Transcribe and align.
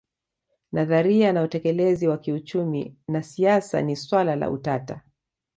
Nadharia 0.71 1.33
na 1.33 1.43
utekelezi 1.43 2.07
wa 2.07 2.17
kiuchumi 2.17 2.95
na 3.07 3.23
siasa 3.23 3.81
ni 3.81 3.95
swala 3.95 4.35
la 4.35 4.49
utata 4.49 5.01